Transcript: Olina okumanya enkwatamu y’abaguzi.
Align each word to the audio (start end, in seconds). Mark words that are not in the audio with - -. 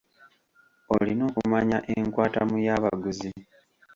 Olina 0.95 1.23
okumanya 1.29 1.77
enkwatamu 1.95 2.55
y’abaguzi. 2.65 3.29